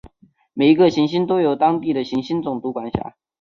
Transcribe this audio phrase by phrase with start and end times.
[0.55, 3.13] 每一个行星都由当地的行星总督管辖。